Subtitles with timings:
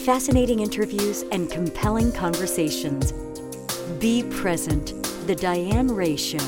[0.00, 3.12] Fascinating interviews, and compelling conversations.
[3.98, 4.94] Be present.
[5.26, 6.38] The Diane Ray Show.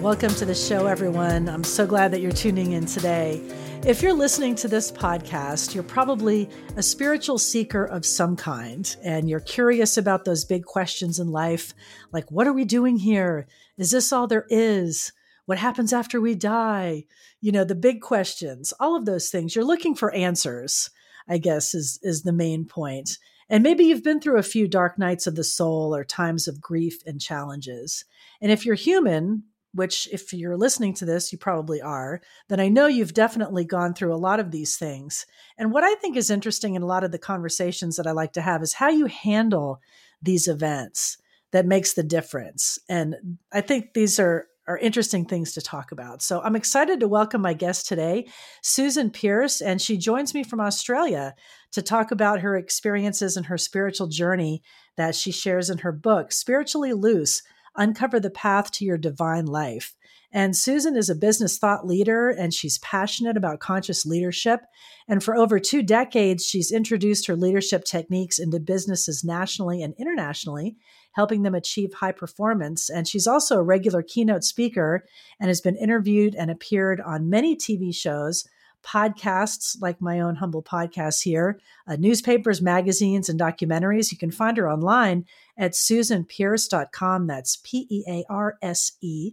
[0.00, 1.46] Welcome to the show, everyone.
[1.50, 3.42] I'm so glad that you're tuning in today.
[3.84, 9.28] If you're listening to this podcast, you're probably a spiritual seeker of some kind, and
[9.28, 11.74] you're curious about those big questions in life
[12.12, 13.46] like, what are we doing here?
[13.76, 15.12] Is this all there is?
[15.44, 17.04] What happens after we die?
[17.42, 19.54] You know, the big questions, all of those things.
[19.54, 20.88] You're looking for answers.
[21.30, 23.18] I guess is is the main point.
[23.48, 26.60] And maybe you've been through a few dark nights of the soul or times of
[26.60, 28.04] grief and challenges.
[28.40, 32.68] And if you're human, which if you're listening to this, you probably are, then I
[32.68, 35.26] know you've definitely gone through a lot of these things.
[35.58, 38.32] And what I think is interesting in a lot of the conversations that I like
[38.34, 39.80] to have is how you handle
[40.22, 41.18] these events
[41.52, 42.78] that makes the difference.
[42.88, 46.22] And I think these are are interesting things to talk about.
[46.22, 48.28] So I'm excited to welcome my guest today,
[48.62, 51.34] Susan Pearse, and she joins me from Australia
[51.72, 54.62] to talk about her experiences and her spiritual journey
[54.96, 57.42] that she shares in her book, Spiritually Loose
[57.74, 59.96] Uncover the Path to Your Divine Life.
[60.32, 64.60] And Susan is a business thought leader and she's passionate about conscious leadership.
[65.08, 70.76] And for over two decades, she's introduced her leadership techniques into businesses nationally and internationally
[71.12, 72.88] helping them achieve high performance.
[72.88, 75.04] And she's also a regular keynote speaker
[75.40, 78.48] and has been interviewed and appeared on many TV shows,
[78.84, 84.12] podcasts like my own humble podcast here, uh, newspapers, magazines, and documentaries.
[84.12, 85.26] You can find her online
[85.58, 87.26] at susanpearse.com.
[87.26, 89.32] That's P E A R S E.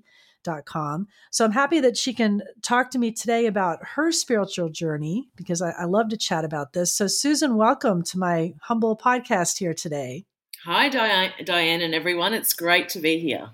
[0.65, 1.07] Com.
[1.31, 5.61] So I'm happy that she can talk to me today about her spiritual journey because
[5.61, 6.93] I, I love to chat about this.
[6.93, 10.25] So, Susan, welcome to my humble podcast here today.
[10.63, 12.33] Hi, Diane, Diane, and everyone.
[12.33, 13.49] It's great to be here.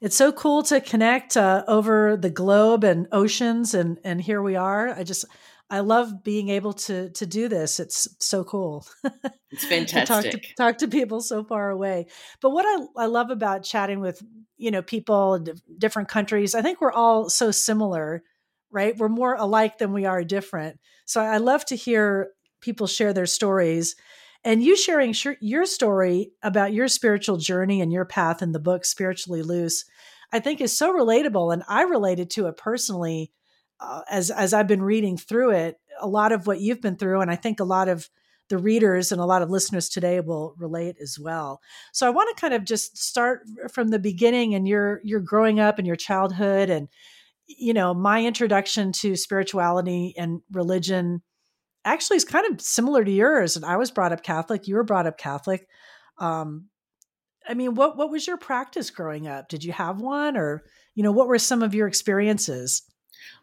[0.00, 4.56] It's so cool to connect uh, over the globe and oceans, and and here we
[4.56, 4.88] are.
[4.88, 5.26] I just
[5.70, 7.80] I love being able to to do this.
[7.80, 8.86] It's so cool.
[9.52, 10.30] It's fantastic.
[10.30, 12.06] to talk, to, talk to people so far away.
[12.40, 14.22] But what I, I love about chatting with
[14.58, 15.44] you know people in
[15.76, 18.22] different countries, I think we're all so similar,
[18.70, 18.96] right?
[18.96, 20.78] We're more alike than we are different.
[21.04, 22.28] So I love to hear
[22.60, 23.96] people share their stories
[24.44, 28.60] and you sharing sh- your story about your spiritual journey and your path in the
[28.60, 29.84] book, Spiritually Loose,
[30.32, 31.52] I think is so relatable.
[31.52, 33.32] And I related to it personally
[33.80, 37.20] uh, as, as I've been reading through it, a lot of what you've been through.
[37.20, 38.08] And I think a lot of
[38.50, 41.60] the readers and a lot of listeners today will relate as well.
[41.92, 43.42] So I want to kind of just start
[43.72, 46.88] from the beginning and your your growing up and your childhood and
[47.46, 51.22] you know my introduction to spirituality and religion
[51.84, 53.56] actually is kind of similar to yours.
[53.56, 54.66] And I was brought up Catholic.
[54.66, 55.66] You were brought up Catholic.
[56.18, 56.66] Um,
[57.48, 59.48] I mean, what what was your practice growing up?
[59.48, 60.64] Did you have one, or
[60.94, 62.82] you know, what were some of your experiences?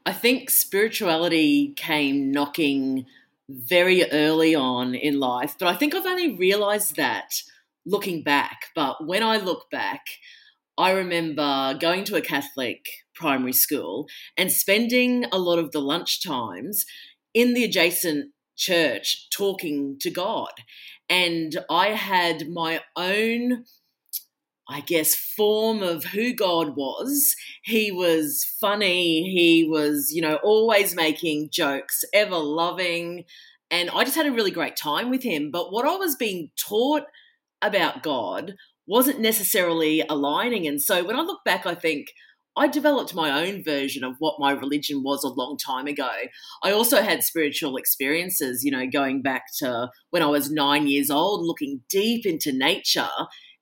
[0.05, 3.05] I think spirituality came knocking
[3.49, 7.41] very early on in life, but I think I've only realized that
[7.85, 8.67] looking back.
[8.75, 10.05] But when I look back,
[10.77, 12.85] I remember going to a Catholic
[13.15, 14.07] primary school
[14.37, 16.85] and spending a lot of the lunch times
[17.33, 20.51] in the adjacent church talking to God.
[21.09, 23.65] And I had my own,
[24.69, 27.35] I guess, form of who God was.
[27.63, 29.23] He was funny.
[29.23, 33.23] He was, you know, always making jokes, ever loving.
[33.71, 35.51] And I just had a really great time with him.
[35.51, 37.03] But what I was being taught
[37.61, 38.55] about God
[38.85, 40.67] wasn't necessarily aligning.
[40.67, 42.07] And so when I look back, I think
[42.57, 46.09] I developed my own version of what my religion was a long time ago.
[46.63, 51.11] I also had spiritual experiences, you know, going back to when I was nine years
[51.11, 53.09] old, looking deep into nature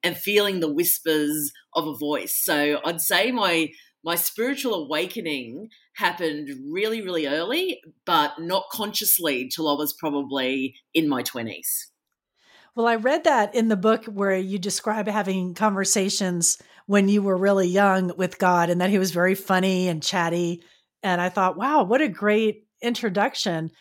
[0.06, 2.40] and feeling the whispers of a voice.
[2.42, 3.72] So I'd say my
[4.04, 11.10] my spiritual awakening happened really, really early, but not consciously till I was probably in
[11.10, 11.88] my 20s.
[12.76, 17.36] Well, I read that in the book where you describe having conversations when you were
[17.36, 20.62] really young with God and that he was very funny and chatty.
[21.02, 23.72] And I thought, wow, what a great introduction.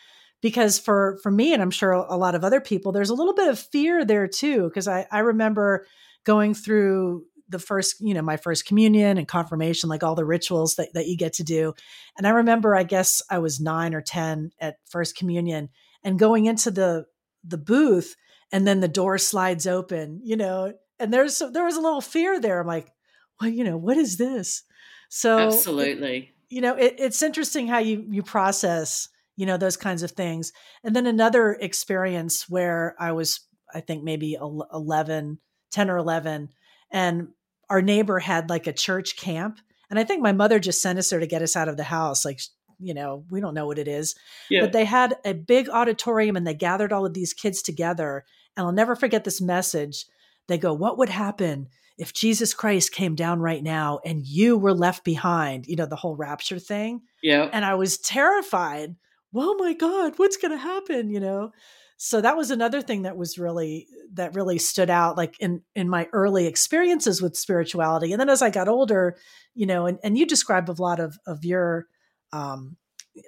[0.41, 3.33] Because for for me, and I'm sure a lot of other people, there's a little
[3.35, 4.63] bit of fear there too.
[4.63, 5.85] Because I, I remember
[6.25, 10.75] going through the first, you know, my first communion and confirmation, like all the rituals
[10.75, 11.73] that, that you get to do.
[12.17, 15.69] And I remember, I guess I was nine or 10 at first communion
[16.03, 17.05] and going into the,
[17.43, 18.15] the booth
[18.51, 22.39] and then the door slides open, you know, and there's, there was a little fear
[22.39, 22.59] there.
[22.59, 22.91] I'm like,
[23.39, 24.63] well, you know, what is this?
[25.09, 30.03] So absolutely, you know, it, it's interesting how you, you process, you know, those kinds
[30.03, 30.51] of things.
[30.83, 33.41] And then another experience where I was,
[33.73, 35.39] I think maybe 11,
[35.71, 36.49] 10 or 11
[36.91, 37.29] and
[37.69, 39.59] our neighbor had like a church camp
[39.89, 41.83] and i think my mother just sent us there to get us out of the
[41.83, 42.39] house like
[42.79, 44.15] you know we don't know what it is
[44.49, 44.61] yeah.
[44.61, 48.23] but they had a big auditorium and they gathered all of these kids together
[48.55, 50.05] and i'll never forget this message.
[50.47, 51.67] They go what would happen
[51.97, 55.65] if jesus christ came down right now and you were left behind?
[55.67, 58.95] You know the whole rapture thing yeah and i was terrified.
[59.33, 61.09] Oh my god what's going to happen?
[61.09, 61.51] You know
[61.97, 65.89] so that was another thing that was really that really stood out like in in
[65.89, 68.11] my early experiences with spirituality.
[68.11, 69.17] And then as i got older
[69.53, 71.87] you know and, and you describe a lot of of your
[72.33, 72.77] um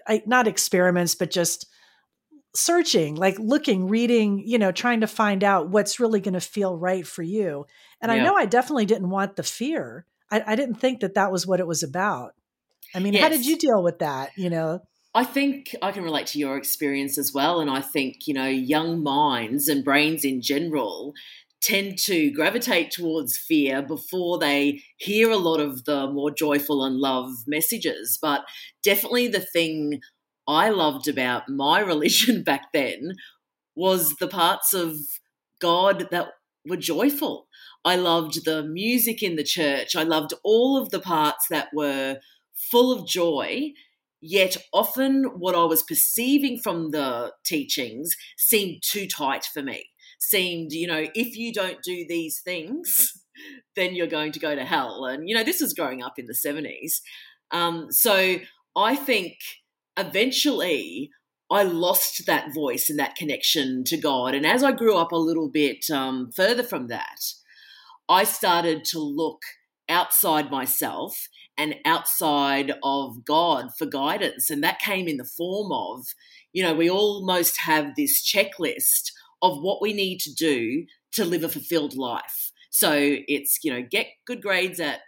[0.07, 1.67] I, not experiments but just
[2.53, 6.75] searching like looking reading you know trying to find out what's really going to feel
[6.77, 7.65] right for you.
[8.01, 8.17] And yeah.
[8.17, 10.05] i know i definitely didn't want the fear.
[10.29, 12.33] I, I, didn't think that that was what it was about.
[12.93, 13.23] I mean yes.
[13.23, 14.81] how did you deal with that you know
[15.13, 17.59] I think I can relate to your experience as well.
[17.59, 21.13] And I think, you know, young minds and brains in general
[21.61, 26.97] tend to gravitate towards fear before they hear a lot of the more joyful and
[26.97, 28.19] love messages.
[28.21, 28.45] But
[28.83, 30.01] definitely the thing
[30.47, 33.15] I loved about my religion back then
[33.75, 34.97] was the parts of
[35.59, 36.29] God that
[36.65, 37.47] were joyful.
[37.83, 39.95] I loved the music in the church.
[39.95, 42.17] I loved all of the parts that were
[42.53, 43.71] full of joy
[44.21, 49.89] Yet often what I was perceiving from the teachings seemed too tight for me.
[50.19, 53.13] Seemed, you know, if you don't do these things,
[53.75, 55.05] then you're going to go to hell.
[55.05, 57.01] And, you know, this is growing up in the 70s.
[57.51, 58.37] Um, so
[58.75, 59.35] I think
[59.97, 61.11] eventually
[61.49, 64.33] I lost that voice and that connection to God.
[64.33, 67.19] And as I grew up a little bit um, further from that,
[68.09, 69.41] I started to look
[69.89, 71.27] outside myself
[71.57, 74.49] and outside of God for guidance.
[74.49, 76.05] And that came in the form of,
[76.53, 79.11] you know, we almost have this checklist
[79.41, 82.51] of what we need to do to live a fulfilled life.
[82.69, 84.99] So it's, you know, get good grades at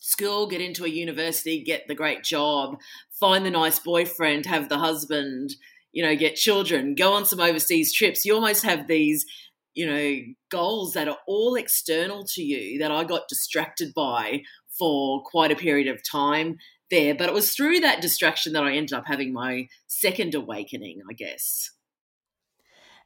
[0.00, 2.76] school, get into a university, get the great job,
[3.18, 5.54] find the nice boyfriend, have the husband,
[5.92, 8.24] you know, get children, go on some overseas trips.
[8.24, 9.24] You almost have these,
[9.74, 10.16] you know,
[10.50, 14.42] goals that are all external to you that I got distracted by
[14.78, 16.58] for quite a period of time
[16.90, 17.14] there.
[17.14, 21.12] But it was through that distraction that I ended up having my second awakening, I
[21.12, 21.70] guess.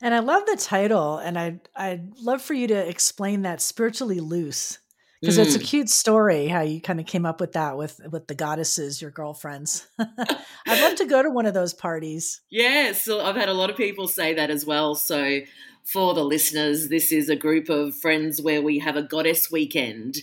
[0.01, 4.21] And I love the title, and I'd I'd love for you to explain that spiritually
[4.21, 4.79] loose
[5.21, 5.43] because mm.
[5.43, 5.65] it's a mm.
[5.65, 9.11] cute story how you kind of came up with that with with the goddesses, your
[9.11, 9.89] girlfriends.
[9.99, 12.41] I'd love to go to one of those parties.
[12.51, 14.95] Yeah, so I've had a lot of people say that as well.
[14.95, 15.41] So
[15.85, 20.19] for the listeners, this is a group of friends where we have a goddess weekend,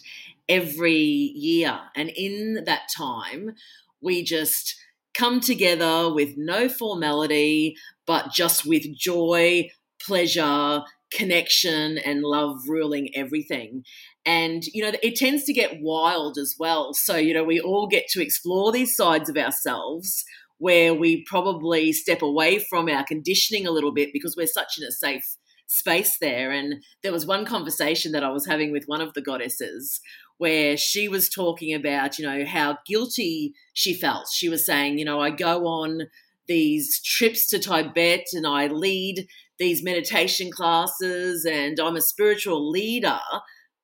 [0.48, 1.80] every year.
[1.96, 3.56] And in that time,
[4.02, 4.76] we just
[5.14, 7.76] come together with no formality,
[8.06, 9.70] but just with joy,
[10.06, 13.84] pleasure, connection, and love ruling everything.
[14.26, 16.94] And, you know, it tends to get wild as well.
[16.94, 20.24] So, you know, we all get to explore these sides of ourselves
[20.58, 24.84] where we probably step away from our conditioning a little bit because we're such in
[24.84, 25.38] a safe
[25.76, 26.52] space there.
[26.52, 30.00] And there was one conversation that I was having with one of the goddesses
[30.38, 34.28] where she was talking about, you know, how guilty she felt.
[34.32, 36.08] She was saying, you know, I go on
[36.48, 39.28] these trips to Tibet and I lead
[39.58, 43.20] these meditation classes and I'm a spiritual leader,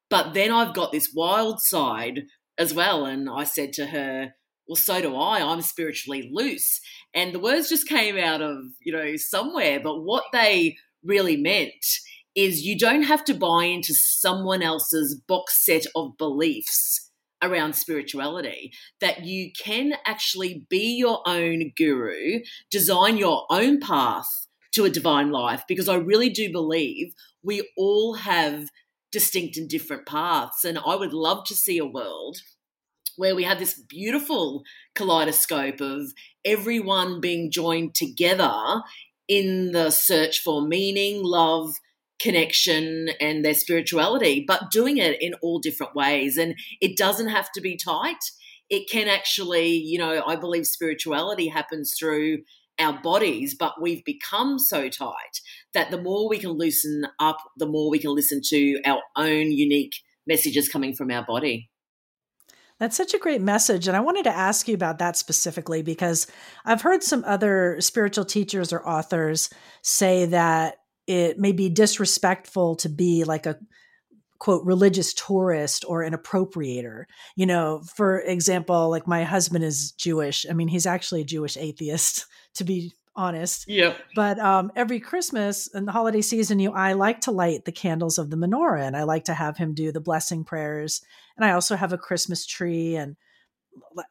[0.10, 2.24] but then I've got this wild side
[2.58, 3.06] as well.
[3.06, 4.34] And I said to her,
[4.68, 5.42] well, so do I.
[5.42, 6.82] I'm spiritually loose.
[7.14, 11.86] And the words just came out of, you know, somewhere, but what they really meant
[12.36, 17.10] is you don't have to buy into someone else's box set of beliefs
[17.42, 22.40] around spirituality that you can actually be your own guru,
[22.70, 28.14] design your own path to a divine life, because I really do believe we all
[28.14, 28.70] have
[29.12, 30.64] distinct and different paths.
[30.64, 32.38] And I would love to see a world
[33.18, 34.64] where we have this beautiful
[34.96, 36.14] kaleidoscope of
[36.46, 38.82] everyone being joined together
[39.32, 41.74] in the search for meaning, love,
[42.20, 46.36] connection and their spirituality, but doing it in all different ways.
[46.36, 48.18] And it doesn't have to be tight.
[48.70, 52.40] It can actually, you know, I believe spirituality happens through
[52.78, 55.40] our bodies, but we've become so tight
[55.74, 59.54] that the more we can loosen up, the more we can listen to our own
[59.54, 59.94] unique
[60.28, 61.71] messages coming from our body.
[62.82, 63.88] That's such a great message.
[63.88, 66.26] And I wanted to ask you about that specifically because
[66.66, 69.52] I've heard some other spiritual teachers or authors
[69.84, 73.60] say that it may be disrespectful to be like a
[74.40, 77.04] quote religious tourist or an appropriator
[77.36, 81.56] you know for example like my husband is jewish i mean he's actually a jewish
[81.58, 86.94] atheist to be honest yep but um, every christmas and the holiday season you i
[86.94, 89.92] like to light the candles of the menorah and i like to have him do
[89.92, 91.02] the blessing prayers
[91.36, 93.18] and i also have a christmas tree and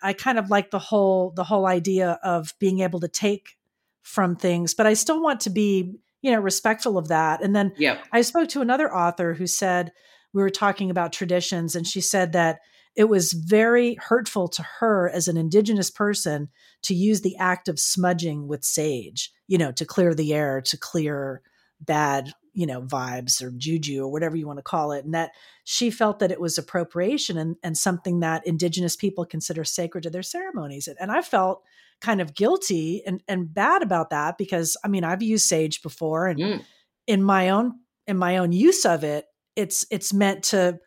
[0.02, 3.57] i kind of like the whole the whole idea of being able to take
[4.02, 7.42] from things but i still want to be you know, respectful of that.
[7.42, 8.04] And then yep.
[8.12, 9.92] I spoke to another author who said,
[10.33, 12.61] we were talking about traditions, and she said that
[13.00, 16.50] it was very hurtful to her as an indigenous person
[16.83, 20.76] to use the act of smudging with sage, you know, to clear the air, to
[20.76, 21.40] clear
[21.80, 25.07] bad, you know, vibes or juju or whatever you want to call it.
[25.07, 25.30] And that
[25.64, 30.11] she felt that it was appropriation and, and something that indigenous people consider sacred to
[30.11, 30.87] their ceremonies.
[30.87, 31.62] And I felt
[32.02, 36.26] kind of guilty and, and bad about that because I mean I've used sage before
[36.26, 36.64] and mm.
[37.07, 39.25] in my own in my own use of it,
[39.57, 40.80] it's it's meant to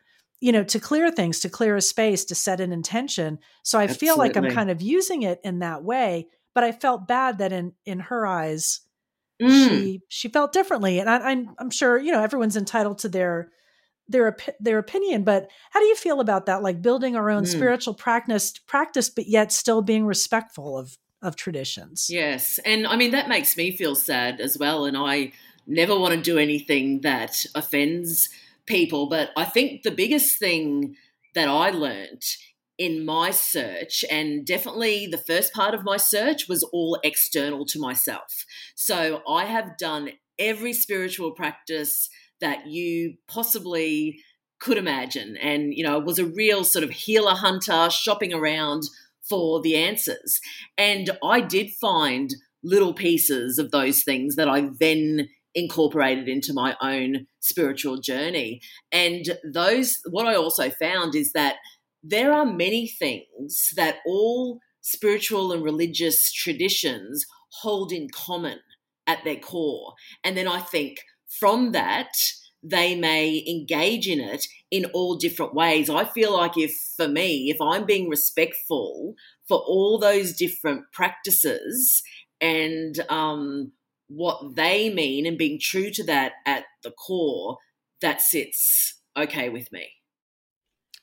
[0.43, 3.83] you know to clear things to clear a space to set an intention so i
[3.83, 4.07] Absolutely.
[4.07, 7.53] feel like i'm kind of using it in that way but i felt bad that
[7.53, 8.81] in in her eyes
[9.41, 9.69] mm.
[9.69, 13.50] she she felt differently and I, I'm, I'm sure you know everyone's entitled to their
[14.09, 17.47] their their opinion but how do you feel about that like building our own mm.
[17.47, 22.07] spiritual practice practice but yet still being respectful of of traditions.
[22.09, 22.59] Yes.
[22.65, 24.85] And I mean, that makes me feel sad as well.
[24.85, 25.31] And I
[25.65, 28.29] never want to do anything that offends
[28.65, 29.08] people.
[29.10, 30.96] But I think the biggest thing
[31.36, 32.24] that I learned
[32.77, 37.79] in my search, and definitely the first part of my search was all external to
[37.79, 38.46] myself.
[38.75, 42.10] So I have done every spiritual practice
[42.41, 44.20] that you possibly
[44.60, 45.38] could imagine.
[45.38, 48.84] And, you know, was a real sort of healer hunter, shopping around
[49.27, 50.39] for the answers.
[50.77, 56.75] And I did find little pieces of those things that I then incorporated into my
[56.81, 58.62] own spiritual journey.
[58.91, 61.57] And those, what I also found is that
[62.03, 67.25] there are many things that all spiritual and religious traditions
[67.62, 68.60] hold in common
[69.07, 69.93] at their core.
[70.24, 72.13] And then I think from that,
[72.63, 75.89] they may engage in it in all different ways.
[75.89, 79.15] I feel like if, for me, if I'm being respectful
[79.48, 82.01] for all those different practices
[82.39, 83.74] and um,
[84.15, 87.58] what they mean and being true to that at the core,
[88.01, 89.88] that sits okay with me.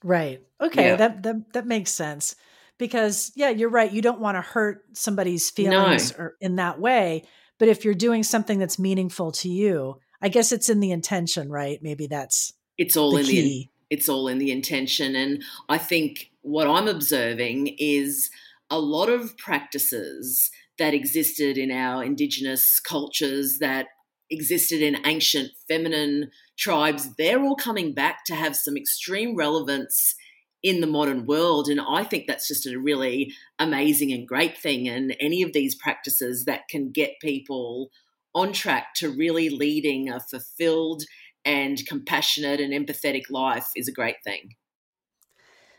[0.02, 0.42] Right.
[0.60, 0.90] Okay.
[0.90, 0.96] Yeah.
[0.96, 2.36] That, that that makes sense.
[2.78, 3.92] Because yeah, you're right.
[3.92, 6.24] You don't want to hurt somebody's feelings no.
[6.24, 7.24] or in that way.
[7.58, 11.50] But if you're doing something that's meaningful to you, I guess it's in the intention,
[11.50, 11.78] right?
[11.82, 13.42] Maybe that's it's all the in key.
[13.42, 15.14] the it's all in the intention.
[15.14, 18.30] And I think what I'm observing is
[18.70, 20.50] a lot of practices
[20.80, 23.86] that existed in our indigenous cultures that
[24.30, 30.14] existed in ancient feminine tribes, they're all coming back to have some extreme relevance
[30.62, 31.68] in the modern world.
[31.68, 34.88] And I think that's just a really amazing and great thing.
[34.88, 37.90] And any of these practices that can get people
[38.34, 41.02] on track to really leading a fulfilled
[41.44, 44.54] and compassionate and empathetic life is a great thing.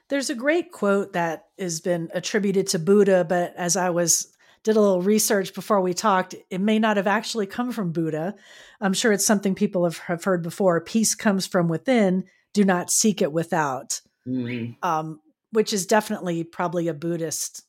[0.10, 4.31] There's a great quote that has been attributed to Buddha, but as I was
[4.64, 8.36] did a little research before we talked, it may not have actually come from Buddha.
[8.80, 10.82] I'm sure it's something people have, have heard before.
[10.82, 14.74] Peace comes from within, do not seek it without, mm-hmm.
[14.88, 15.20] um,
[15.52, 17.64] which is definitely probably a Buddhist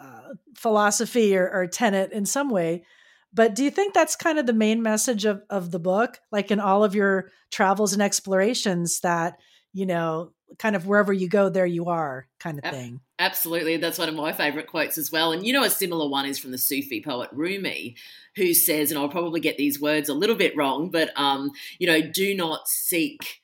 [0.00, 2.84] uh, philosophy or, or tenet in some way.
[3.32, 6.20] But do you think that's kind of the main message of, of the book?
[6.30, 9.38] Like in all of your travels and explorations, that,
[9.72, 13.00] you know, kind of wherever you go, there you are kind of thing.
[13.18, 13.76] Absolutely.
[13.76, 15.32] That's one of my favorite quotes as well.
[15.32, 17.96] And you know, a similar one is from the Sufi poet Rumi,
[18.36, 21.86] who says, and I'll probably get these words a little bit wrong, but, um, you
[21.86, 23.40] know, do not seek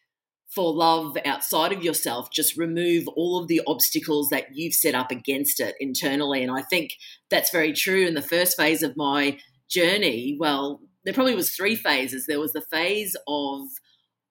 [0.49, 5.11] for love outside of yourself, just remove all of the obstacles that you've set up
[5.11, 6.43] against it internally.
[6.43, 6.99] And I think
[7.31, 8.07] that's very true.
[8.07, 9.39] In the first phase of my
[9.71, 12.27] journey, well, there probably was three phases.
[12.27, 13.63] There was the phase of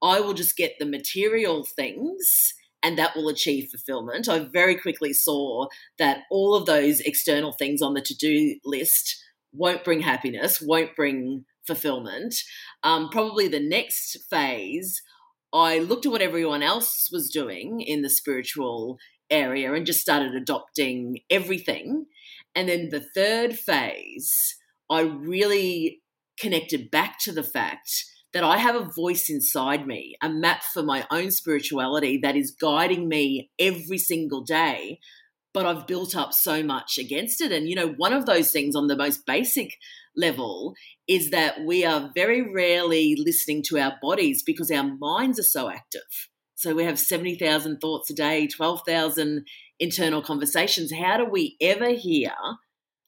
[0.04, 4.28] I will just get the material things and that will achieve fulfillment.
[4.28, 9.24] I very quickly saw that all of those external things on the to do list
[9.54, 12.36] won't bring happiness, won't bring fulfillment.
[12.84, 15.02] Um, probably the next phase,
[15.54, 18.98] I looked at what everyone else was doing in the spiritual
[19.30, 22.06] area and just started adopting everything.
[22.56, 24.56] And then the third phase,
[24.90, 26.02] I really
[26.40, 30.84] connected back to the fact that I have a voice inside me, a map for
[30.84, 35.00] my own spirituality that is guiding me every single day.
[35.54, 37.52] But I've built up so much against it.
[37.52, 39.76] And, you know, one of those things on the most basic
[40.16, 40.74] level
[41.08, 45.70] is that we are very rarely listening to our bodies because our minds are so
[45.70, 46.30] active.
[46.56, 49.46] So we have 70,000 thoughts a day, 12,000
[49.80, 50.94] internal conversations.
[50.94, 52.32] How do we ever hear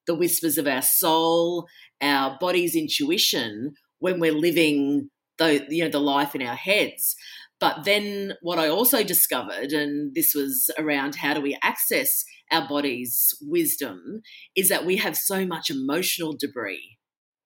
[0.05, 1.67] the whispers of our soul,
[2.01, 7.15] our body's intuition when we're living the you know the life in our heads.
[7.61, 12.67] But then what I also discovered, and this was around how do we access our
[12.67, 14.21] body's wisdom,
[14.57, 16.97] is that we have so much emotional debris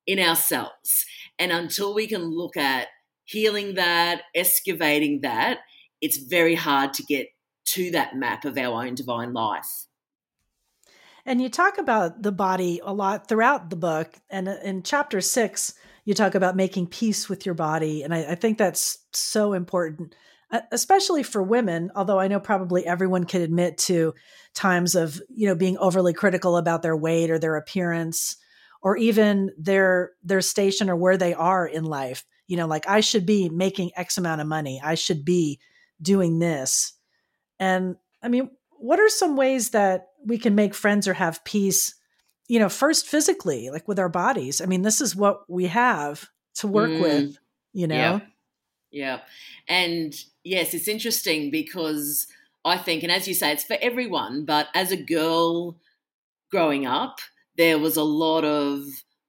[0.07, 1.05] in ourselves.
[1.37, 2.87] And until we can look at
[3.25, 5.59] healing that, excavating that,
[6.01, 7.27] it's very hard to get
[7.75, 9.85] to that map of our own divine life.
[11.23, 14.15] And you talk about the body a lot throughout the book.
[14.31, 15.75] And in chapter six,
[16.07, 18.01] you talk about making peace with your body.
[18.01, 20.15] And I, I think that's so important,
[20.49, 24.13] uh, especially for women, although I know probably everyone can admit to
[24.55, 28.37] times of, you know, being overly critical about their weight or their appearance
[28.81, 32.23] or even their their station or where they are in life.
[32.47, 34.79] You know, like I should be making X amount of money.
[34.81, 35.59] I should be
[36.01, 36.93] doing this.
[37.59, 41.95] And I mean, what are some ways that we can make friends or have peace
[42.47, 44.61] you know, first physically, like with our bodies.
[44.61, 47.01] I mean, this is what we have to work mm.
[47.01, 47.37] with,
[47.73, 47.95] you know?
[47.95, 48.19] Yeah.
[48.91, 49.19] yeah.
[49.67, 52.27] And yes, it's interesting because
[52.63, 55.77] I think, and as you say, it's for everyone, but as a girl
[56.49, 57.19] growing up,
[57.57, 58.83] there was a lot of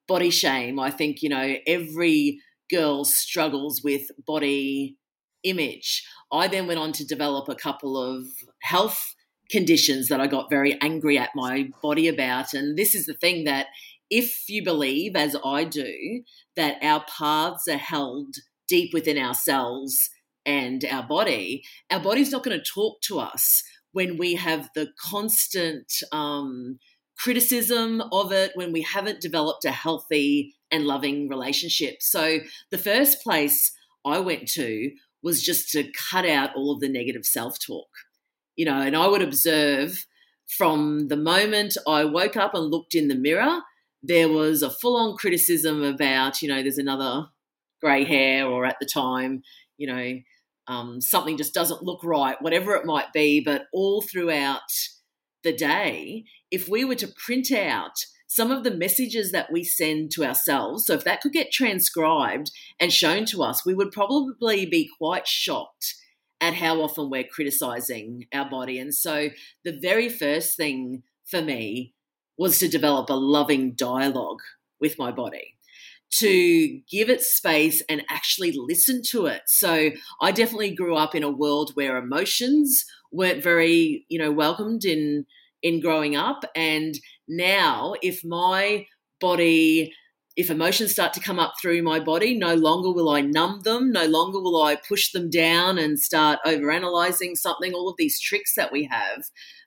[0.07, 0.79] body shame.
[0.79, 2.41] I think, you know, every
[2.71, 4.97] girl struggles with body
[5.43, 6.05] image.
[6.31, 8.27] I then went on to develop a couple of
[8.63, 9.15] health
[9.51, 12.55] conditions that I got very angry at my body about.
[12.55, 13.67] And this is the thing that
[14.11, 16.23] if you believe, as I do,
[16.57, 18.37] that our paths are held
[18.69, 20.11] deep within ourselves
[20.47, 24.89] and our body, our body's not going to talk to us when we have the
[25.01, 26.79] constant um,
[27.19, 31.97] criticism of it, when we haven't developed a healthy and loving relationship.
[32.01, 32.39] So
[32.71, 33.73] the first place
[34.05, 34.91] I went to
[35.23, 37.89] was just to cut out all of the negative self talk
[38.59, 40.05] you know, and I would observe
[40.59, 43.61] from the moment I woke up and looked in the mirror,
[44.03, 47.29] there was a full on criticism about, you know, there's another
[47.81, 49.43] grey hair, or at the time,
[49.77, 50.19] you know,
[50.67, 53.41] um, something just doesn't look right, whatever it might be.
[53.41, 54.63] But all throughout
[55.45, 57.93] the day, if we were to print out
[58.27, 62.51] some of the messages that we send to ourselves, so if that could get transcribed
[62.81, 65.95] and shown to us, we would probably be quite shocked
[66.41, 68.79] at how often we're criticizing our body.
[68.79, 69.29] And so
[69.65, 71.95] the very first thing for me
[72.37, 74.41] was to develop a loving dialogue
[74.81, 75.57] with my body
[76.11, 79.43] to give it space and actually listen to it.
[79.47, 79.91] So
[80.23, 85.27] I definitely grew up in a world where emotions weren't very, you know, welcomed in
[85.61, 86.95] in growing up and
[87.27, 88.87] now if my
[89.21, 89.93] body
[90.39, 93.91] if emotions start to come up through my body, no longer will I numb them,
[93.91, 98.55] no longer will I push them down and start overanalyzing something, all of these tricks
[98.55, 99.25] that we have,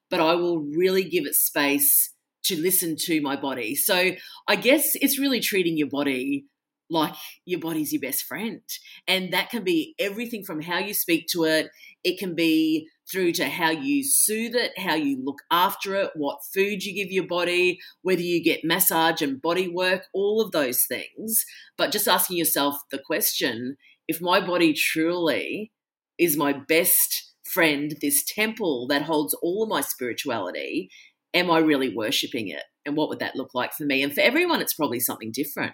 [0.10, 2.14] but I will really give it space
[2.46, 3.76] to listen to my body.
[3.76, 4.12] So
[4.48, 6.46] I guess it's really treating your body
[6.90, 8.62] like your body's your best friend.
[9.10, 11.68] And that can be everything from how you speak to it,
[12.06, 16.40] it can be through to how you soothe it, how you look after it, what
[16.54, 20.86] food you give your body, whether you get massage and body work, all of those
[20.86, 21.46] things.
[21.78, 25.72] But just asking yourself the question if my body truly
[26.18, 30.90] is my best friend, this temple that holds all of my spirituality,
[31.34, 32.64] am I really worshipping it?
[32.86, 34.02] And what would that look like for me?
[34.02, 35.74] And for everyone, it's probably something different.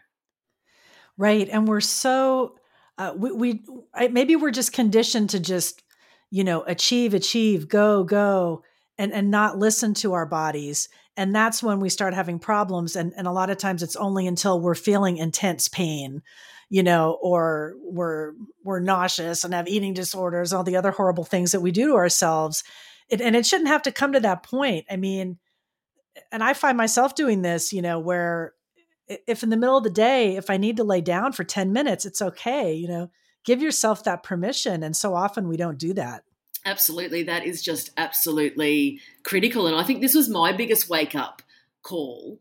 [1.18, 1.48] Right.
[1.50, 2.56] And we're so,
[2.98, 3.64] uh, we, we
[4.12, 5.82] maybe we're just conditioned to just
[6.30, 8.64] you know, achieve, achieve, go, go.
[8.98, 10.90] and and not listen to our bodies.
[11.16, 14.28] And that's when we start having problems and and a lot of times it's only
[14.28, 16.22] until we're feeling intense pain
[16.70, 21.52] you know or we're we're nauseous and have eating disorders all the other horrible things
[21.54, 22.64] that we do to ourselves.
[23.10, 24.86] It, and it shouldn't have to come to that point.
[24.90, 25.38] I mean
[26.32, 28.54] and i find myself doing this you know where
[29.08, 31.72] if in the middle of the day if i need to lay down for 10
[31.72, 33.10] minutes it's okay you know
[33.48, 36.24] give yourself that permission and so often we don't do that
[36.68, 37.24] Absolutely.
[37.24, 39.68] That is just absolutely critical.
[39.68, 41.42] And I think this was my biggest wake up
[41.82, 42.40] call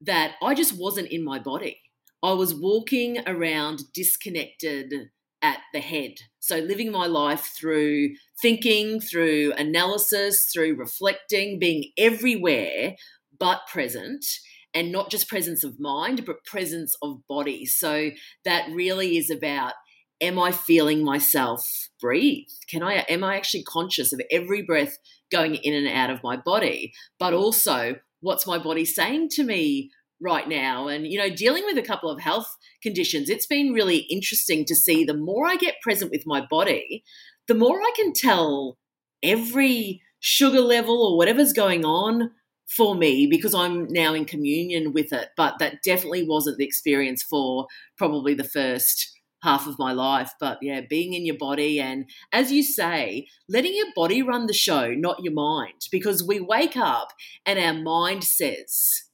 [0.00, 1.82] that I just wasn't in my body.
[2.22, 5.10] I was walking around disconnected
[5.42, 6.14] at the head.
[6.40, 12.96] So, living my life through thinking, through analysis, through reflecting, being everywhere
[13.38, 14.24] but present,
[14.72, 17.66] and not just presence of mind, but presence of body.
[17.66, 18.10] So,
[18.46, 19.74] that really is about
[20.20, 22.48] am I feeling myself breathe?
[22.68, 24.98] Can I am I actually conscious of every breath
[25.30, 26.92] going in and out of my body?
[27.18, 30.88] But also, what's my body saying to me right now?
[30.88, 34.74] And you know, dealing with a couple of health conditions, it's been really interesting to
[34.74, 37.04] see the more I get present with my body,
[37.48, 38.78] the more I can tell
[39.22, 42.30] every sugar level or whatever's going on
[42.66, 45.28] for me because I'm now in communion with it.
[45.36, 49.15] But that definitely wasn't the experience for probably the first
[49.46, 50.32] half of my life.
[50.40, 54.52] But yeah, being in your body and, as you say, letting your body run the
[54.52, 57.12] show, not your mind, because we wake up
[57.46, 59.04] and our mind says,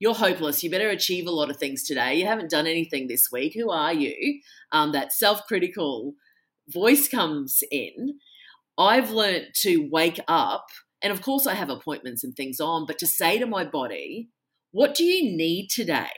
[0.00, 0.62] you're hopeless.
[0.62, 2.14] You better achieve a lot of things today.
[2.14, 3.54] You haven't done anything this week.
[3.54, 4.40] Who are you?
[4.72, 6.14] Um, that self critical
[6.68, 8.18] voice comes in.
[8.76, 10.66] I've learnt to wake up,
[11.00, 14.30] and of course, I have appointments and things on, but to say to my body,
[14.72, 16.10] what do you need today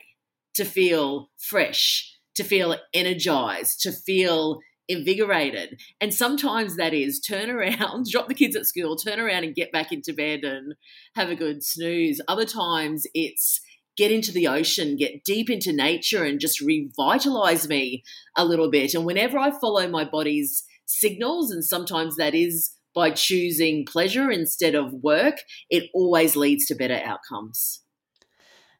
[0.55, 5.81] to feel fresh, to feel energized, to feel invigorated.
[6.01, 9.73] And sometimes that is turn around, drop the kids at school, turn around and get
[9.73, 10.75] back into bed and
[11.15, 12.21] have a good snooze.
[12.29, 13.61] Other times it's
[13.97, 18.05] get into the ocean, get deep into nature and just revitalize me
[18.37, 18.95] a little bit.
[18.95, 24.75] And whenever I follow my body's signals, and sometimes that is by choosing pleasure instead
[24.75, 25.37] of work,
[25.71, 27.83] it always leads to better outcomes.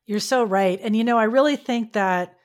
[0.07, 0.79] You're so right.
[0.83, 2.37] And you know, I really think that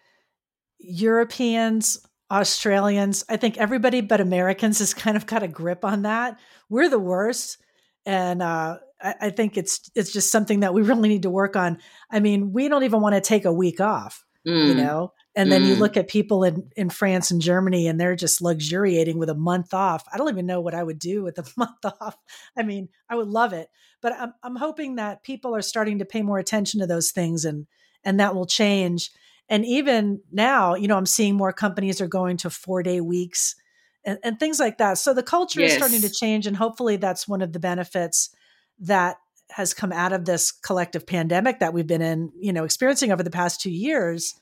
[0.83, 6.39] Europeans, Australians, I think everybody but Americans has kind of got a grip on that.
[6.69, 7.57] We're the worst.
[8.05, 11.55] And uh, I, I think it's it's just something that we really need to work
[11.55, 11.77] on.
[12.09, 14.67] I mean, we don't even want to take a week off, mm.
[14.67, 15.13] you know?
[15.35, 15.67] And then mm.
[15.67, 19.35] you look at people in, in France and Germany and they're just luxuriating with a
[19.35, 20.03] month off.
[20.11, 22.17] I don't even know what I would do with a month off.
[22.57, 23.69] I mean, I would love it.
[24.01, 27.45] But I'm, I'm hoping that people are starting to pay more attention to those things
[27.45, 27.67] and
[28.03, 29.11] and that will change
[29.51, 33.55] and even now you know i'm seeing more companies are going to four day weeks
[34.03, 34.97] and, and things like that.
[34.97, 35.71] So the culture yes.
[35.71, 38.33] is starting to change and hopefully that's one of the benefits
[38.79, 39.17] that
[39.51, 43.21] has come out of this collective pandemic that we've been in you know experiencing over
[43.21, 44.33] the past two years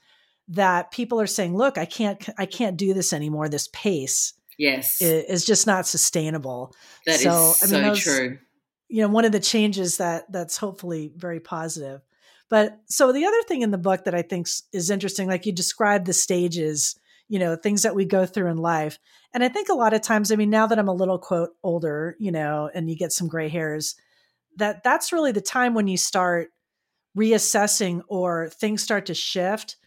[0.47, 3.49] that people are saying look i can't i can't do this anymore.
[3.49, 5.01] This pace yes.
[5.01, 6.73] is, is just not sustainable.
[7.05, 8.37] That so, is I mean, so those, true.
[8.87, 12.01] you know one of the changes that that's hopefully very positive
[12.49, 15.51] but so the other thing in the book that I think is interesting, like you
[15.51, 18.97] described the stages, you know, things that we go through in life.
[19.33, 21.51] And I think a lot of times, I mean, now that I'm a little quote
[21.63, 23.95] older, you know, and you get some gray hairs,
[24.57, 26.49] that that's really the time when you start
[27.17, 29.77] reassessing or things start to shift.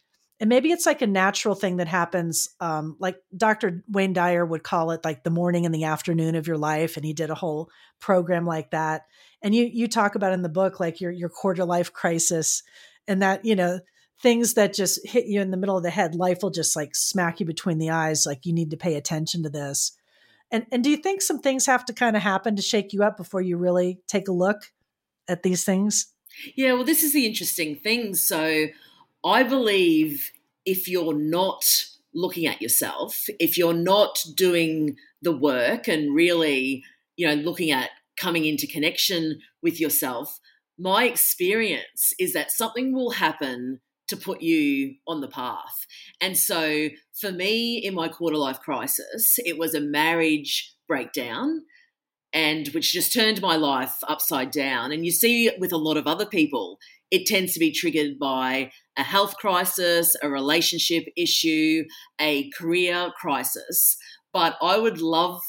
[0.42, 3.84] And maybe it's like a natural thing that happens, um, like Dr.
[3.88, 6.96] Wayne Dyer would call it like the morning and the afternoon of your life.
[6.96, 9.02] And he did a whole program like that
[9.42, 12.62] and you you talk about in the book like your your quarter life crisis
[13.06, 13.80] and that you know
[14.20, 16.94] things that just hit you in the middle of the head life will just like
[16.94, 19.92] smack you between the eyes like you need to pay attention to this
[20.50, 23.02] and and do you think some things have to kind of happen to shake you
[23.02, 24.72] up before you really take a look
[25.28, 26.12] at these things
[26.54, 28.66] yeah well this is the interesting thing so
[29.24, 30.30] i believe
[30.64, 36.84] if you're not looking at yourself if you're not doing the work and really
[37.16, 40.40] you know looking at coming into connection with yourself,
[40.78, 45.86] my experience is that something will happen to put you on the path.
[46.20, 51.62] And so for me, in my quarter life crisis, it was a marriage breakdown
[52.32, 54.92] and which just turned my life upside down.
[54.92, 56.78] And you see with a lot of other people,
[57.10, 61.84] it tends to be triggered by a health crisis, a relationship issue,
[62.20, 63.96] a career crisis.
[64.32, 65.40] But I would love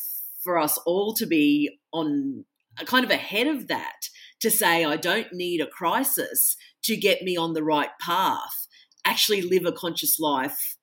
[0.43, 2.45] for us all to be on
[2.86, 4.10] kind of ahead of that
[4.41, 8.67] to say, I don't need a crisis to get me on the right path,
[9.06, 10.75] actually live a conscious life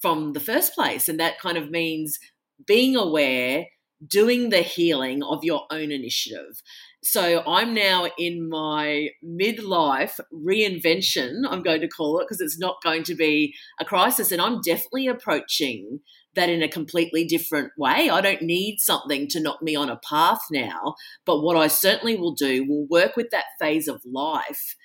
[0.00, 1.08] from the first place.
[1.08, 2.18] And that kind of means
[2.66, 3.66] being aware,
[4.06, 6.62] doing the healing of your own initiative.
[7.02, 12.82] So I'm now in my midlife reinvention, I'm going to call it, because it's not
[12.82, 14.30] going to be a crisis.
[14.30, 16.00] And I'm definitely approaching
[16.34, 18.10] that in a completely different way.
[18.10, 20.94] I don't need something to knock me on a path now.
[21.24, 24.76] But what I certainly will do will work with that phase of life.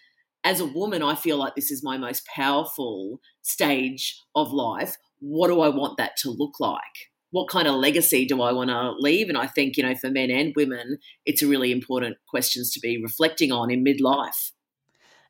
[0.43, 4.97] As a woman, I feel like this is my most powerful stage of life.
[5.19, 7.11] What do I want that to look like?
[7.35, 9.27] What kind of legacy do I want to leave?
[9.27, 12.79] And I think, you know, for men and women, it's a really important questions to
[12.79, 14.53] be reflecting on in midlife.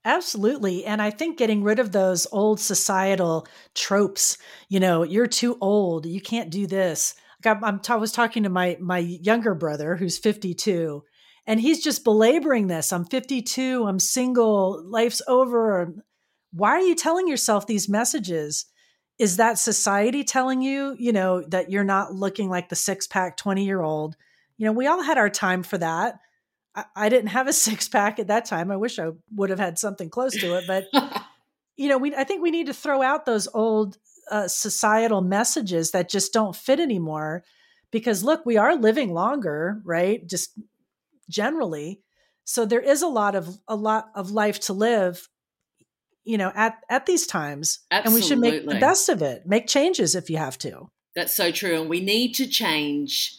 [0.06, 0.86] Absolutely.
[0.86, 4.38] And I think getting rid of those old societal tropes,
[4.70, 7.16] you know, you're too old, you can't do this.
[7.44, 11.04] Like I'm, i was talking to my my younger brother who's 52
[11.48, 12.94] and he's just belaboring this.
[12.94, 15.96] I'm 52, I'm single, life's over.
[16.54, 18.68] Why are you telling yourself these messages?
[19.18, 23.38] Is that society telling you, you know, that you're not looking like the six pack
[23.38, 24.16] 20 year old?
[24.58, 26.20] You know, we all had our time for that.
[26.76, 28.72] I, I didn't have a six pack at that time.
[28.72, 30.86] I wish I would have had something close to it, but
[31.78, 33.98] you know, we I think we need to throw out those old
[34.30, 37.44] uh, societal messages that just don't fit anymore
[37.92, 40.28] because look, we are living longer, right?
[40.28, 40.60] Just
[41.30, 42.02] generally.
[42.44, 45.28] So there is a lot of a lot of life to live
[46.26, 48.08] you know at at these times Absolutely.
[48.08, 49.46] and we should make the best of it.
[49.46, 50.90] Make changes if you have to.
[51.16, 53.38] That's so true and we need to change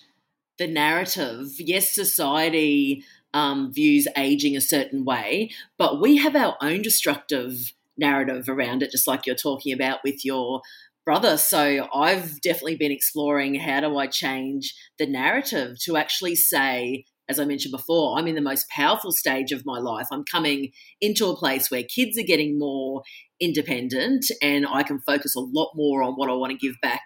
[0.58, 1.52] the narrative.
[1.58, 8.48] Yes society um, views aging a certain way but we have our own destructive narrative
[8.48, 10.62] around it just like you're talking about with your
[11.04, 11.36] brother.
[11.36, 17.38] So i've definitely been exploring how do i change the narrative to actually say as
[17.40, 20.06] I mentioned before, I'm in the most powerful stage of my life.
[20.12, 23.02] I'm coming into a place where kids are getting more
[23.40, 27.02] independent and I can focus a lot more on what I want to give back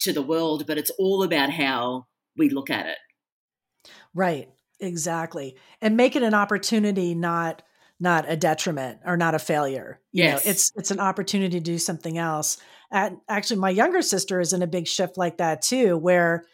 [0.00, 0.64] to the world.
[0.66, 2.98] But it's all about how we look at it.
[4.14, 4.48] Right.
[4.80, 5.56] Exactly.
[5.80, 7.62] And make it an opportunity, not
[8.00, 10.00] not a detriment or not a failure.
[10.12, 10.44] You yes.
[10.44, 12.58] know, it's it's an opportunity to do something else.
[12.92, 16.44] And actually my younger sister is in a big shift like that too, where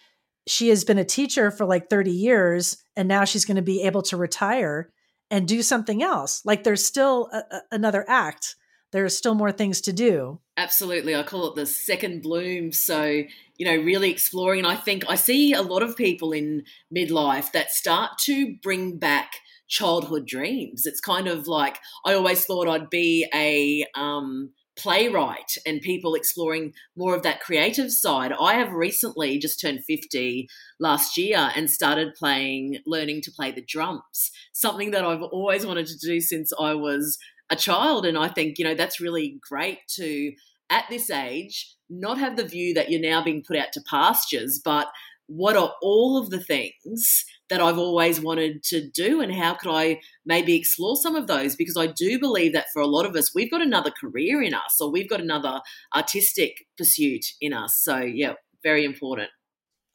[0.47, 3.83] she has been a teacher for like 30 years and now she's going to be
[3.83, 4.91] able to retire
[5.31, 6.43] and do something else.
[6.45, 8.57] Like there's still a, a, another act.
[8.93, 10.41] There are still more things to do.
[10.57, 11.17] Absolutely.
[11.17, 12.71] I call it the second bloom.
[12.73, 13.25] So,
[13.57, 14.61] you know, really exploring.
[14.61, 16.63] And I think I see a lot of people in
[16.95, 19.33] midlife that start to bring back
[19.67, 20.87] childhood dreams.
[20.87, 26.73] It's kind of like I always thought I'd be a, um, playwright and people exploring
[26.97, 28.33] more of that creative side.
[28.41, 30.49] I have recently just turned 50
[30.81, 35.87] last year and started playing, learning to play the drums, something that I've always wanted
[35.87, 37.19] to do since I was
[37.51, 38.07] a child.
[38.07, 40.33] And I think, you know, that's really great to,
[40.71, 44.61] at this age, not have the view that you're now being put out to pastures,
[44.65, 44.89] but
[45.27, 49.71] what are all of the things that I've always wanted to do and how could
[49.71, 51.57] I maybe explore some of those?
[51.57, 54.55] Because I do believe that for a lot of us we've got another career in
[54.55, 55.61] us or we've got another
[55.95, 57.81] artistic pursuit in us.
[57.83, 59.31] So yeah very important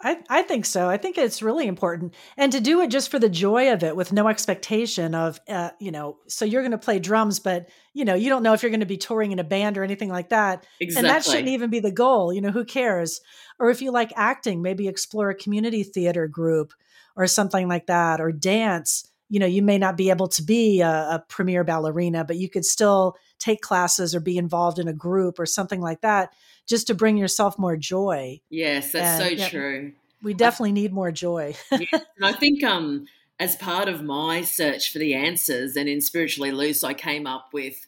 [0.02, 0.90] I, I think so.
[0.90, 2.16] I think it's really important.
[2.38, 5.72] And to do it just for the joy of it with no expectation of, uh,
[5.80, 8.64] you know, so you're going to play drums, but, you know, you don't know if
[8.64, 10.66] you're going to be touring in a band or anything like that.
[10.80, 11.10] Exactly.
[11.10, 12.32] And that shouldn't even be the goal.
[12.32, 13.20] You know, who cares?
[13.60, 16.72] Or if you like acting, maybe explore a community theater group
[17.18, 19.06] or something like that, or dance.
[19.30, 22.50] You know, you may not be able to be a, a premier ballerina, but you
[22.50, 26.34] could still take classes or be involved in a group or something like that
[26.68, 28.40] just to bring yourself more joy.
[28.50, 29.94] Yes, that's and, so yeah, true.
[30.22, 31.56] We definitely I, need more joy.
[31.72, 33.08] yeah, and I think um,
[33.40, 37.50] as part of my search for the answers and in Spiritually Loose, I came up
[37.54, 37.88] with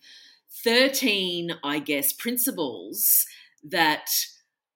[0.63, 3.25] 13, I guess, principles
[3.63, 4.09] that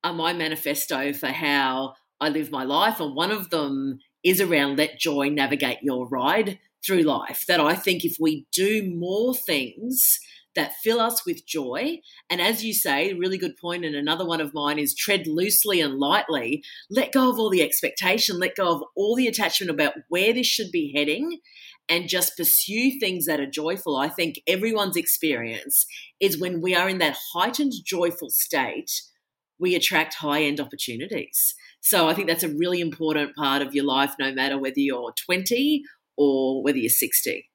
[0.04, 3.00] are my manifesto for how I live my life.
[3.00, 7.46] And one of them is around let joy navigate your ride through life.
[7.48, 10.20] That I think if we do more things
[10.56, 14.42] that fill us with joy, and as you say, really good point, and another one
[14.42, 18.74] of mine is tread loosely and lightly, let go of all the expectation, let go
[18.74, 21.40] of all the attachment about where this should be heading.
[21.88, 23.96] And just pursue things that are joyful.
[23.96, 25.86] I think everyone's experience
[26.20, 28.90] is when we are in that heightened, joyful state,
[29.60, 31.56] we attract high end opportunities.
[31.82, 35.14] So I think that's a really important part of your life, no matter whether you're
[35.26, 35.84] 20
[36.18, 37.50] or whether you're 60.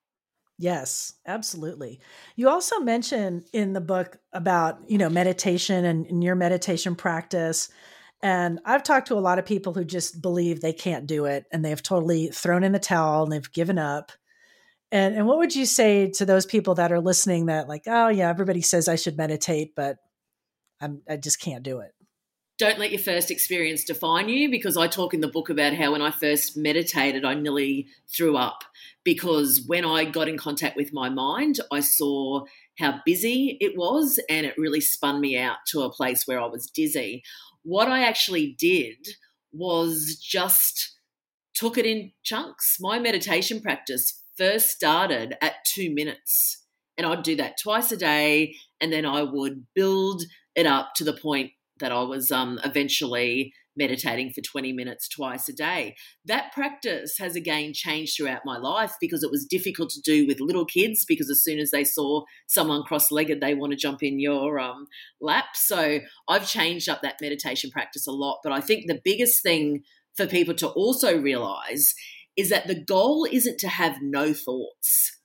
[0.59, 2.01] Yes, absolutely.
[2.37, 7.71] You also mention in the book about, you know, meditation and, and your meditation practice.
[8.23, 11.47] And I've talked to a lot of people who just believe they can't do it
[11.51, 14.13] and they've totally thrown in the towel and they've given up.
[14.93, 18.09] And and what would you say to those people that are listening that like, oh
[18.09, 19.97] yeah, everybody says I should meditate, but
[20.81, 21.95] I'm I just can't do it?
[22.61, 25.93] don't let your first experience define you because I talk in the book about how
[25.93, 28.64] when I first meditated, I nearly threw up
[29.03, 32.45] because when I got in contact with my mind, I saw
[32.79, 36.45] how busy it was and it really spun me out to a place where I
[36.45, 37.23] was dizzy.
[37.62, 39.09] What I actually did
[39.53, 40.99] was just
[41.55, 42.77] took it in chunks.
[42.79, 46.62] My meditation practice first started at two minutes,
[46.99, 51.05] and I'd do that twice a day, and then I would build it up to
[51.05, 55.97] the point that I was um, eventually meditating for 20 minutes twice a day.
[56.25, 60.41] That practice has again changed throughout my life because it was difficult to do with
[60.41, 64.03] little kids because as soon as they saw someone cross legged, they want to jump
[64.03, 64.87] in your um,
[65.21, 65.47] lap.
[65.55, 68.41] So I've changed up that meditation practice a lot.
[68.43, 69.83] But I think the biggest thing
[70.17, 71.95] for people to also realize
[72.37, 75.17] is that the goal isn't to have no thoughts.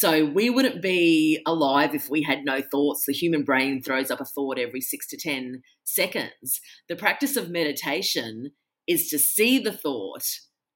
[0.00, 3.04] So we wouldn't be alive if we had no thoughts.
[3.04, 6.62] The human brain throws up a thought every six to 10 seconds.
[6.88, 8.52] The practice of meditation
[8.86, 10.24] is to see the thought,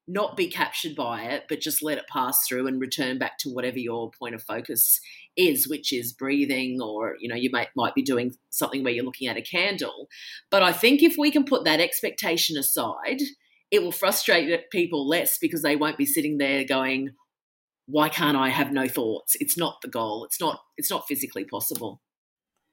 [0.06, 3.48] not be captured by it, but just let it pass through and return back to
[3.48, 5.00] whatever your point of focus
[5.38, 9.06] is, which is breathing, or you know, you might might be doing something where you're
[9.06, 10.06] looking at a candle.
[10.50, 13.22] But I think if we can put that expectation aside,
[13.70, 17.14] it will frustrate people less because they won't be sitting there going,
[17.86, 19.36] why can't I have no thoughts?
[19.40, 20.24] It's not the goal.
[20.24, 22.00] It's not it's not physically possible.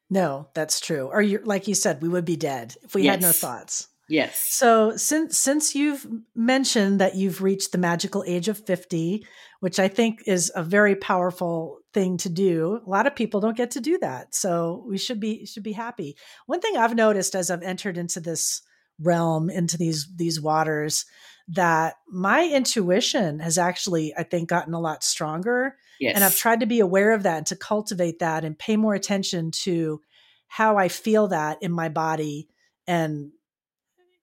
[0.10, 1.10] No, that's true.
[1.12, 3.12] Or you like you said, we would be dead if we yes.
[3.12, 3.88] had no thoughts.
[4.10, 4.38] Yes.
[4.38, 9.26] So since since you've mentioned that you've reached the magical age of 50,
[9.62, 12.82] which I think is a very powerful thing to do.
[12.86, 14.34] A lot of people don't get to do that.
[14.36, 16.18] So we should be should be happy.
[16.46, 18.62] One thing I've noticed as I've entered into this
[19.00, 21.06] realm, into these these waters,
[21.50, 25.76] that my intuition has actually, I think, gotten a lot stronger.
[26.00, 26.16] Yes.
[26.16, 28.94] And I've tried to be aware of that and to cultivate that and pay more
[28.94, 30.02] attention to
[30.48, 32.50] how I feel that in my body
[32.88, 33.32] and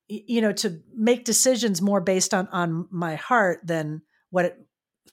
[0.09, 4.59] you know to make decisions more based on on my heart than what it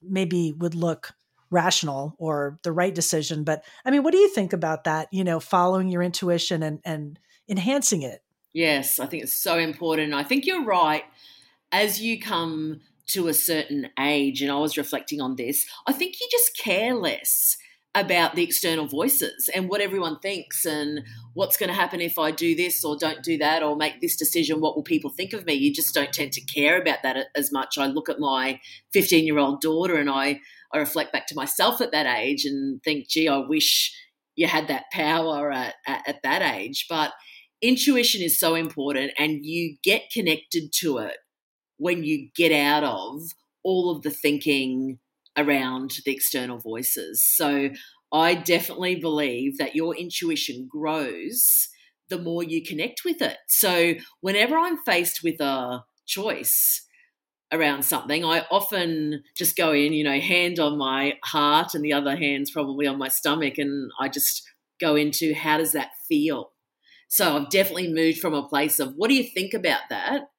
[0.01, 1.13] maybe would look
[1.51, 5.23] rational or the right decision but i mean what do you think about that you
[5.23, 10.23] know following your intuition and and enhancing it yes i think it's so important i
[10.23, 11.03] think you're right
[11.71, 16.15] as you come to a certain age, and I was reflecting on this, I think
[16.19, 17.57] you just care less
[17.95, 21.01] about the external voices and what everyone thinks and
[21.33, 24.17] what's going to happen if I do this or don't do that or make this
[24.17, 24.59] decision.
[24.59, 25.53] What will people think of me?
[25.53, 27.77] You just don't tend to care about that as much.
[27.77, 28.59] I look at my
[28.91, 30.41] 15 year old daughter and I,
[30.73, 33.95] I reflect back to myself at that age and think, gee, I wish
[34.35, 36.87] you had that power at, at, at that age.
[36.89, 37.13] But
[37.61, 41.15] intuition is so important and you get connected to it
[41.77, 43.21] when you get out of
[43.63, 44.99] all of the thinking
[45.37, 47.21] around the external voices.
[47.23, 47.69] So
[48.11, 51.69] I definitely believe that your intuition grows
[52.09, 53.37] the more you connect with it.
[53.47, 56.85] So whenever I'm faced with a choice
[57.51, 61.93] around something, I often just go in, you know, hand on my heart and the
[61.93, 64.43] other hand's probably on my stomach and I just
[64.79, 66.51] go into how does that feel?
[67.07, 70.29] So I've definitely moved from a place of what do you think about that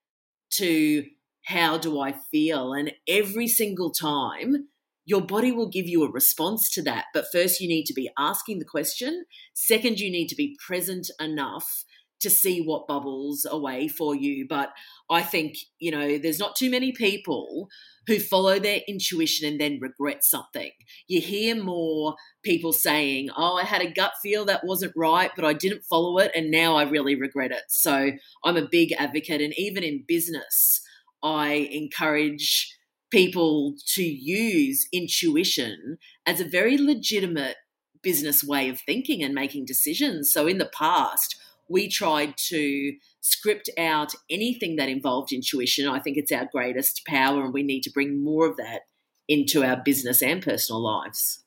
[0.53, 1.05] to
[1.47, 2.73] how do I feel?
[2.73, 4.69] And every single time,
[5.05, 7.07] your body will give you a response to that.
[7.15, 9.25] But first, you need to be asking the question.
[9.55, 11.85] Second, you need to be present enough
[12.19, 14.47] to see what bubbles away for you.
[14.49, 14.71] But
[15.09, 17.69] I think, you know, there's not too many people
[18.09, 20.73] who follow their intuition and then regret something.
[21.07, 25.45] You hear more people saying, Oh, I had a gut feel that wasn't right, but
[25.45, 27.63] I didn't follow it and now I really regret it.
[27.69, 28.11] So
[28.45, 29.41] I'm a big advocate.
[29.41, 30.81] And even in business,
[31.27, 32.73] I encourage
[33.11, 37.57] people to use intuition as a very legitimate
[38.01, 40.33] business way of thinking and making decisions.
[40.33, 41.37] So in the past,
[41.69, 45.89] we tried to script out anything that involved intuition.
[45.89, 48.83] I think it's our greatest power, and we need to bring more of that
[49.27, 51.43] into our business and personal lives.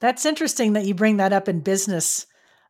[0.00, 2.26] That's interesting that you bring that up in business.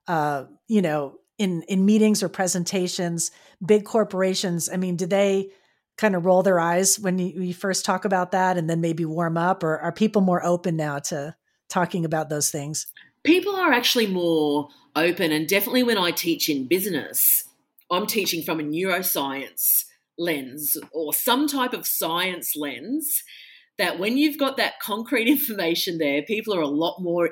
[0.07, 3.31] Uh, you know, in in meetings or presentations,
[3.64, 4.68] big corporations.
[4.68, 5.49] I mean, do they
[5.96, 9.04] kind of roll their eyes when you, you, first talk about that and then maybe
[9.04, 11.35] warm up or are people more open now to
[11.68, 12.87] talking about those things?
[13.24, 17.44] People are actually more open and definitely when i teach in business
[17.90, 19.85] i'm teaching from a neuroscience
[20.18, 23.22] lens or some type of science lens
[23.78, 27.30] that when you've got that concrete information there people are a lot more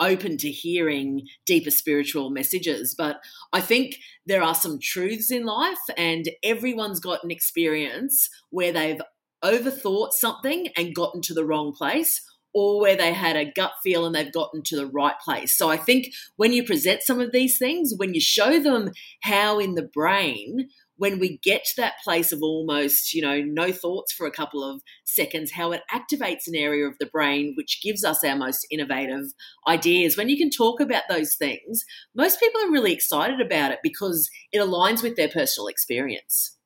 [0.00, 2.94] open to hearing deeper spiritual messages.
[2.96, 3.20] But
[3.52, 3.96] I think
[4.26, 9.00] there are some truths in life, and everyone's got an experience where they've
[9.44, 12.20] overthought something and gotten to the wrong place.
[12.54, 15.56] Or where they had a gut feel and they've gotten to the right place.
[15.56, 18.90] So I think when you present some of these things, when you show them
[19.22, 23.72] how in the brain when we get to that place of almost, you know, no
[23.72, 27.80] thoughts for a couple of seconds, how it activates an area of the brain which
[27.82, 29.26] gives us our most innovative
[29.66, 30.16] ideas.
[30.16, 31.84] When you can talk about those things,
[32.14, 36.56] most people are really excited about it because it aligns with their personal experience.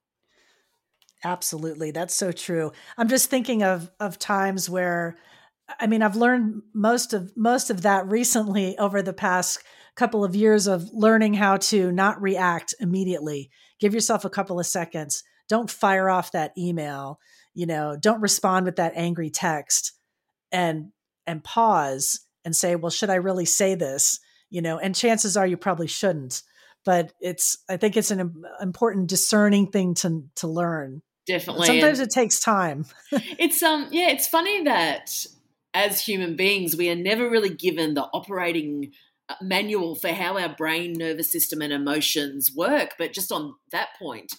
[1.25, 1.91] Absolutely.
[1.91, 2.73] That's so true.
[2.99, 5.17] I'm just thinking of of times where
[5.81, 9.63] I mean, I've learned most of most of that recently over the past
[9.97, 13.51] couple of years of learning how to not react immediately.
[13.81, 15.23] Give yourself a couple of seconds.
[15.49, 17.19] Don't fire off that email.
[17.55, 19.93] You know, don't respond with that angry text
[20.53, 20.93] and
[21.27, 24.21] and pause and say, "Well, should I really say this?"
[24.51, 26.43] You know, and chances are you probably shouldn't.
[26.85, 31.03] But it's I think it's an important discerning thing to to learn.
[31.27, 31.67] Definitely.
[31.67, 32.87] Sometimes and it takes time.
[33.13, 35.27] it's um yeah, it's funny that
[35.75, 38.93] as human beings we are never really given the operating
[39.41, 42.95] manual for how our brain, nervous system, and emotions work.
[42.99, 44.33] But just on that point,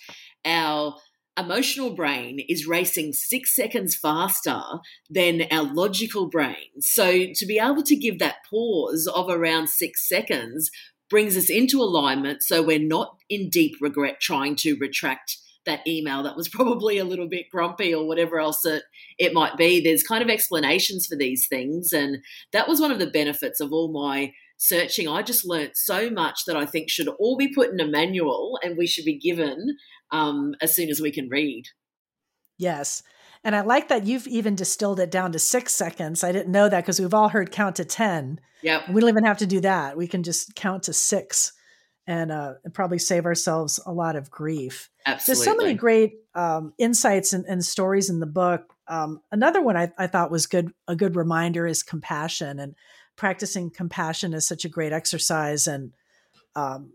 [0.46, 0.96] our
[1.38, 4.62] emotional brain is racing six seconds faster
[5.10, 6.82] than our logical brain.
[6.82, 10.72] So to be able to give that pause of around six seconds
[11.10, 16.24] brings us into alignment so we're not in deep regret trying to retract that email
[16.24, 18.84] that was probably a little bit grumpy or whatever else it,
[19.20, 19.80] it might be.
[19.80, 21.94] There's kind of explanations for these things.
[21.94, 22.18] And
[22.52, 26.42] that was one of the benefits of all my searching, I just learnt so much
[26.46, 29.78] that I think should all be put in a manual and we should be given
[30.12, 31.66] um, as soon as we can read.
[32.58, 33.04] Yes.
[33.44, 36.24] And I like that you've even distilled it down to six seconds.
[36.24, 38.40] I didn't know that because we've all heard count to 10.
[38.64, 38.92] Yeah.
[38.92, 39.96] We don't even have to do that.
[39.96, 41.54] We can just count to six
[42.08, 44.90] and, uh, probably save ourselves a lot of grief.
[45.06, 45.46] Absolutely.
[45.46, 48.74] There's so many great um, insights and, and, stories in the book.
[48.88, 52.60] Um, another one I, I, thought was good, a good reminder is compassion.
[52.60, 52.76] And
[53.18, 55.68] practicing compassion is such a great exercise.
[55.68, 55.92] And
[56.56, 56.94] um,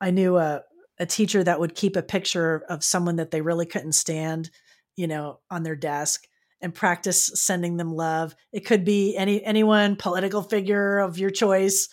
[0.00, 0.62] I knew a,
[0.98, 4.50] a teacher that would keep a picture of someone that they really couldn't stand,
[4.96, 6.26] you know, on their desk
[6.60, 8.34] and practice sending them love.
[8.52, 11.88] It could be any anyone, political figure of your choice.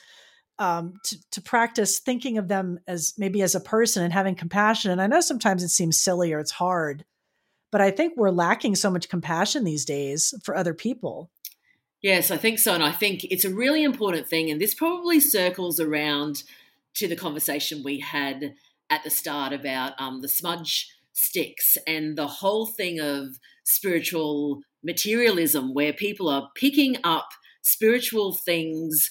[0.57, 4.91] Um, to, to practice thinking of them as maybe as a person and having compassion.
[4.91, 7.05] And I know sometimes it seems silly or it's hard,
[7.71, 11.31] but I think we're lacking so much compassion these days for other people.
[12.01, 12.73] Yes, I think so.
[12.73, 14.49] And I think it's a really important thing.
[14.49, 16.43] And this probably circles around
[16.95, 18.53] to the conversation we had
[18.89, 25.73] at the start about um, the smudge sticks and the whole thing of spiritual materialism,
[25.73, 27.29] where people are picking up
[27.61, 29.09] spiritual things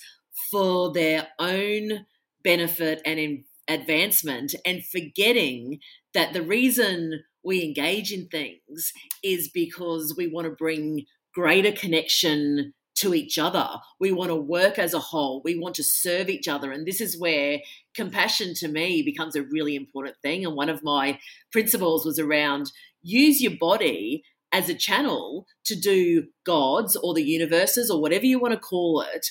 [0.51, 2.07] for their own
[2.43, 5.79] benefit and advancement and forgetting
[6.15, 12.73] that the reason we engage in things is because we want to bring greater connection
[13.01, 13.69] to each other.
[14.01, 15.43] We want to work as a whole.
[15.45, 16.73] We want to serve each other.
[16.73, 17.61] And this is where
[17.95, 20.45] compassion to me becomes a really important thing.
[20.45, 21.19] And one of my
[21.53, 22.73] principles was around
[23.03, 28.39] use your body as a channel to do God's or the universes or whatever you
[28.39, 29.27] want to call it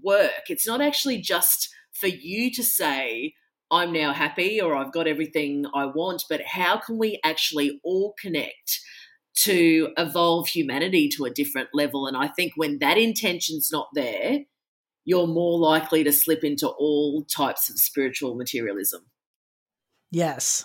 [0.00, 0.48] work.
[0.48, 3.34] It's not actually just for you to say,
[3.70, 8.14] I'm now happy or I've got everything I want, but how can we actually all
[8.20, 8.80] connect
[9.44, 12.06] to evolve humanity to a different level.
[12.06, 14.40] And I think when that intention's not there,
[15.04, 19.02] you're more likely to slip into all types of spiritual materialism.
[20.10, 20.64] Yes.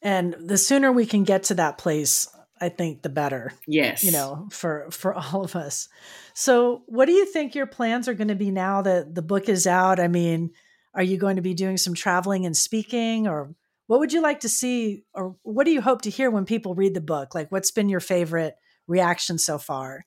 [0.00, 2.28] And the sooner we can get to that place,
[2.60, 3.52] I think the better.
[3.66, 4.04] Yes.
[4.04, 5.88] You know, for for all of us.
[6.34, 9.48] So, what do you think your plans are going to be now that the book
[9.48, 9.98] is out?
[9.98, 10.50] I mean,
[10.94, 13.54] are you going to be doing some traveling and speaking or
[13.86, 16.74] what would you like to see or what do you hope to hear when people
[16.74, 17.34] read the book?
[17.34, 18.56] Like what's been your favorite
[18.86, 20.04] reaction so far?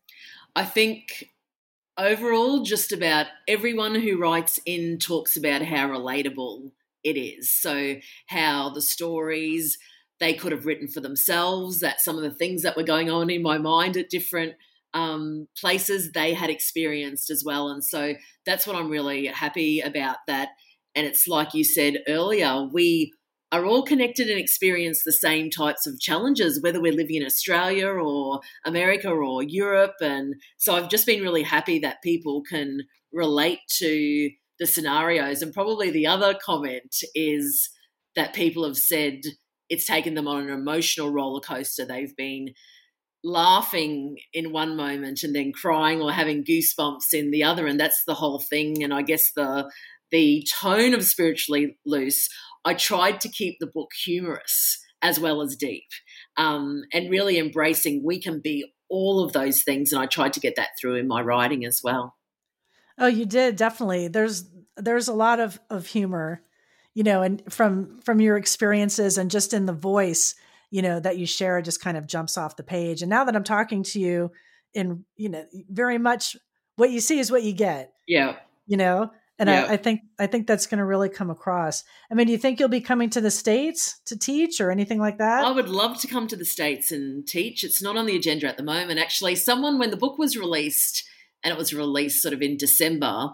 [0.55, 1.29] I think
[1.97, 6.71] overall just about everyone who writes in talks about how relatable
[7.03, 7.53] it is.
[7.53, 7.95] So
[8.27, 9.77] how the stories
[10.19, 13.29] they could have written for themselves that some of the things that were going on
[13.29, 14.53] in my mind at different
[14.93, 17.69] um, places they had experienced as well.
[17.69, 18.15] And so
[18.45, 20.49] that's what i'm really happy about that.
[20.95, 23.13] And it's like you said earlier we
[23.51, 27.87] are all connected and experience the same types of challenges, whether we're living in Australia
[27.87, 29.95] or America or Europe.
[30.01, 32.81] And so I've just been really happy that people can
[33.13, 34.29] relate to
[34.59, 35.41] the scenarios.
[35.41, 37.69] And probably the other comment is
[38.15, 39.21] that people have said
[39.69, 41.85] it's taken them on an emotional roller coaster.
[41.85, 42.53] They've been
[43.23, 48.03] laughing in one moment and then crying or having goosebumps in the other and that's
[48.05, 49.69] the whole thing and i guess the
[50.11, 52.29] the tone of spiritually loose
[52.67, 55.87] I tried to keep the book humorous as well as deep
[56.35, 59.93] um, and really embracing we can be all of those things.
[59.93, 62.15] And I tried to get that through in my writing as well.
[62.97, 64.09] Oh, you did definitely.
[64.09, 66.41] There's there's a lot of of humor,
[66.93, 70.35] you know, and from from your experiences and just in the voice,
[70.69, 73.01] you know, that you share just kind of jumps off the page.
[73.01, 74.31] And now that I'm talking to you
[74.73, 76.35] in, you know, very much
[76.75, 77.93] what you see is what you get.
[78.07, 78.35] Yeah.
[78.65, 79.65] You know, and yeah.
[79.65, 81.83] I, I, think I think that's going to really come across.
[82.11, 84.99] I mean, do you think you'll be coming to the states to teach or anything
[84.99, 85.45] like that?
[85.45, 87.63] I would love to come to the states and teach.
[87.63, 88.99] It's not on the agenda at the moment.
[88.99, 91.07] Actually, someone when the book was released,
[91.43, 93.29] and it was released sort of in December,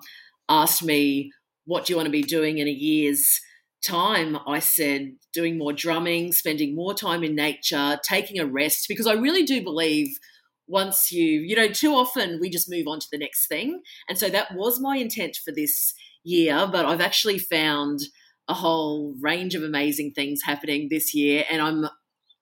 [0.49, 1.32] asked me,
[1.66, 3.39] "What do you want to be doing in a year's?"
[3.84, 9.08] time, I said doing more drumming, spending more time in nature, taking a rest, because
[9.08, 10.18] I really do believe
[10.68, 13.82] once you, you know, too often we just move on to the next thing.
[14.07, 15.93] And so that was my intent for this
[16.24, 17.99] year, but I've actually found
[18.47, 21.45] a whole range of amazing things happening this year.
[21.49, 21.88] And I'm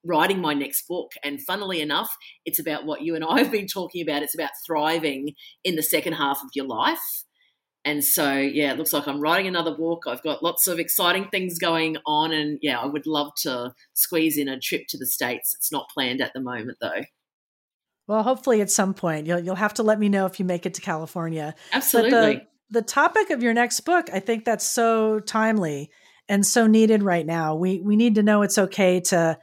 [0.03, 1.11] writing my next book.
[1.23, 2.15] And funnily enough,
[2.45, 4.23] it's about what you and I have been talking about.
[4.23, 7.23] It's about thriving in the second half of your life.
[7.83, 10.03] And so, yeah, it looks like I'm writing another book.
[10.07, 12.31] I've got lots of exciting things going on.
[12.31, 15.55] And yeah, I would love to squeeze in a trip to the States.
[15.55, 17.01] It's not planned at the moment, though.
[18.11, 20.65] Well, hopefully at some point you'll you'll have to let me know if you make
[20.65, 21.55] it to California.
[21.71, 22.11] Absolutely.
[22.11, 25.89] But the, the topic of your next book, I think that's so timely
[26.27, 27.55] and so needed right now.
[27.55, 29.37] We we need to know it's okay to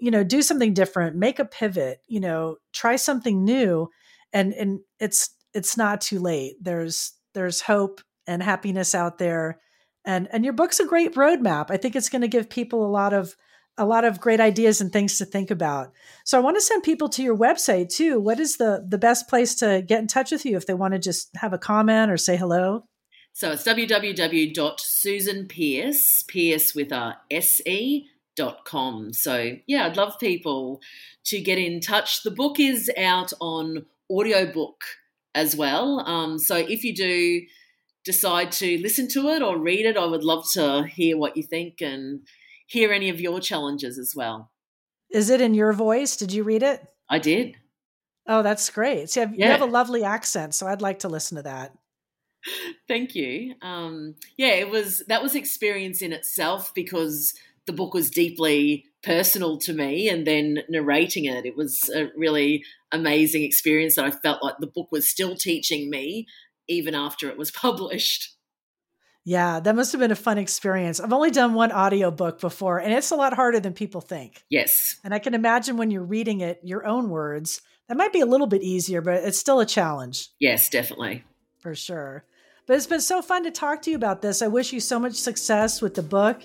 [0.00, 3.88] you know do something different, make a pivot, you know, try something new
[4.32, 6.56] and and it's it's not too late.
[6.60, 9.60] There's there's hope and happiness out there.
[10.04, 11.66] And and your book's a great roadmap.
[11.70, 13.36] I think it's going to give people a lot of
[13.80, 15.92] a lot of great ideas and things to think about.
[16.24, 18.20] So I want to send people to your website too.
[18.20, 20.92] What is the the best place to get in touch with you if they want
[20.92, 22.84] to just have a comment or say hello?
[23.32, 28.06] So it's www.susanpearse, Pierce with a S-E,
[28.36, 29.12] dot com.
[29.12, 30.80] So yeah, I'd love people
[31.24, 32.22] to get in touch.
[32.22, 34.82] The book is out on audiobook
[35.34, 36.00] as well.
[36.00, 37.40] Um, so if you do
[38.04, 41.42] decide to listen to it or read it, I would love to hear what you
[41.42, 42.20] think and
[42.70, 44.52] hear any of your challenges as well.
[45.10, 46.16] Is it in your voice?
[46.16, 46.80] Did you read it?
[47.08, 47.56] I did.
[48.28, 49.10] Oh, that's great.
[49.10, 49.46] So you have, yeah.
[49.46, 51.72] you have a lovely accent, so I'd like to listen to that.
[52.86, 53.54] Thank you.
[53.60, 57.34] Um, yeah, it was that was experience in itself because
[57.66, 62.64] the book was deeply personal to me, and then narrating it, it was a really
[62.92, 66.26] amazing experience that I felt like the book was still teaching me
[66.68, 68.36] even after it was published.
[69.24, 70.98] Yeah, that must have been a fun experience.
[70.98, 74.44] I've only done one audiobook before, and it's a lot harder than people think.
[74.48, 74.98] Yes.
[75.04, 78.26] And I can imagine when you're reading it, your own words, that might be a
[78.26, 80.28] little bit easier, but it's still a challenge.
[80.38, 81.24] Yes, definitely.
[81.58, 82.24] For sure.
[82.66, 84.42] But it's been so fun to talk to you about this.
[84.42, 86.40] I wish you so much success with the book.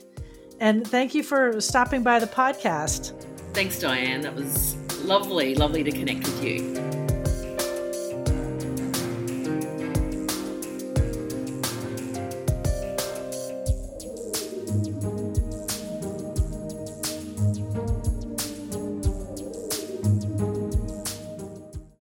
[0.60, 3.14] And thank you for stopping by the podcast.
[3.54, 4.22] Thanks, Diane.
[4.22, 7.05] That was lovely, lovely to connect with you.